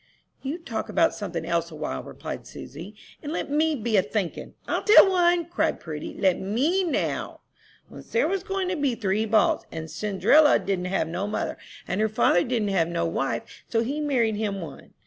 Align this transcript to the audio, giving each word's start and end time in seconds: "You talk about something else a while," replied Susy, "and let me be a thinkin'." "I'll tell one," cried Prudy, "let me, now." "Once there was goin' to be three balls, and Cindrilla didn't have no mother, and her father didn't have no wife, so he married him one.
"You 0.41 0.57
talk 0.57 0.89
about 0.89 1.13
something 1.13 1.45
else 1.45 1.69
a 1.69 1.75
while," 1.75 2.01
replied 2.01 2.47
Susy, 2.47 2.95
"and 3.21 3.31
let 3.31 3.51
me 3.51 3.75
be 3.75 3.97
a 3.97 4.01
thinkin'." 4.01 4.55
"I'll 4.67 4.81
tell 4.81 5.07
one," 5.07 5.45
cried 5.45 5.79
Prudy, 5.79 6.15
"let 6.19 6.39
me, 6.39 6.83
now." 6.83 7.41
"Once 7.87 8.09
there 8.09 8.27
was 8.27 8.41
goin' 8.41 8.67
to 8.69 8.75
be 8.75 8.95
three 8.95 9.27
balls, 9.27 9.63
and 9.71 9.91
Cindrilla 9.91 10.57
didn't 10.57 10.85
have 10.85 11.07
no 11.07 11.27
mother, 11.27 11.55
and 11.87 12.01
her 12.01 12.09
father 12.09 12.43
didn't 12.43 12.69
have 12.69 12.87
no 12.87 13.05
wife, 13.05 13.43
so 13.69 13.83
he 13.83 14.01
married 14.01 14.37
him 14.37 14.59
one. 14.59 14.95